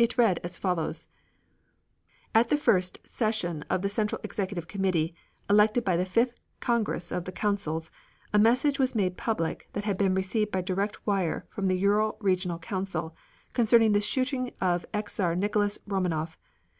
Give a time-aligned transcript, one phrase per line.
[0.00, 1.06] It read as follows:
[2.34, 5.14] At the first session of the Central Executive Committee,
[5.48, 7.88] elected by the Fifth Congress of the Councils,
[8.32, 12.16] a message was made public that had been received by direct wire from the Ural
[12.18, 13.14] Regional Council,
[13.52, 16.36] concerning the shooting of the ex Czar, Nicholas Romanov.